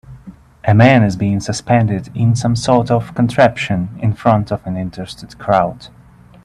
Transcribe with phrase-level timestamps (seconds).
[0.63, 5.37] A man is being suspended in some sort of contraption in front of an interested
[5.37, 5.89] crowd.